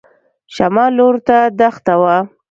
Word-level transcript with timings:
شمال 0.55 0.91
لور 0.97 1.15
ته 1.27 1.37
دښته 1.59 1.93
وه. 2.01 2.15